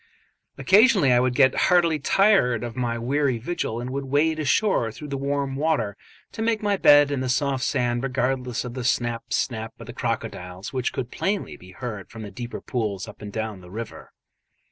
Occasionally 0.57 1.11
I 1.11 1.19
would 1.19 1.35
get 1.35 1.53
heartily 1.69 1.99
tired 1.99 2.63
of 2.63 2.75
my 2.75 2.97
weary 2.97 3.37
vigil 3.37 3.79
and 3.79 3.91
would 3.91 4.05
wade 4.05 4.39
ashore 4.39 4.91
through 4.91 5.09
the 5.09 5.15
warm 5.17 5.55
water, 5.55 5.95
to 6.31 6.41
make 6.41 6.63
my 6.63 6.75
bed 6.75 7.11
in 7.11 7.19
the 7.19 7.29
soft 7.29 7.63
sand 7.63 8.01
regardless 8.01 8.65
of 8.65 8.73
the 8.73 8.83
snap, 8.83 9.31
snap 9.31 9.75
of 9.79 9.85
the 9.85 9.93
crocodiles 9.93 10.73
which 10.73 10.91
could 10.91 11.11
plainly 11.11 11.55
be 11.55 11.73
heard 11.73 12.09
from 12.09 12.23
the 12.23 12.31
deeper 12.31 12.61
pools 12.61 13.07
up 13.07 13.21
and 13.21 13.31
down 13.31 13.61
the 13.61 13.69
river. 13.69 14.11